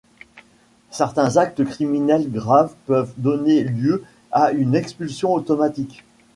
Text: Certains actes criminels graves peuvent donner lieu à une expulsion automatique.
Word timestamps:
Certains 0.89 1.37
actes 1.37 1.63
criminels 1.63 2.31
graves 2.31 2.73
peuvent 2.87 3.13
donner 3.17 3.63
lieu 3.63 4.03
à 4.31 4.51
une 4.51 4.73
expulsion 4.73 5.31
automatique. 5.31 6.03